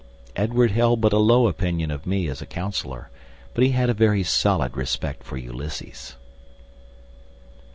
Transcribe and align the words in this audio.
Edward 0.35 0.71
held 0.71 0.99
but 0.99 1.13
a 1.13 1.19
low 1.19 1.47
opinion 1.47 1.91
of 1.91 2.07
me 2.07 2.27
as 2.27 2.41
a 2.41 2.47
counsellor; 2.47 3.11
but 3.53 3.63
he 3.63 3.69
had 3.69 3.87
a 3.87 3.93
very 3.93 4.23
solid 4.23 4.75
respect 4.75 5.21
for 5.23 5.37
Ulysses. 5.37 6.15